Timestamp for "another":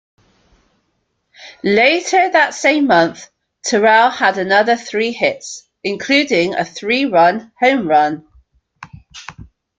4.39-4.75